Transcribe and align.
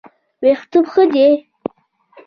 ویښتوب 0.41 0.85
ښه 0.93 1.03
دی. 1.13 1.29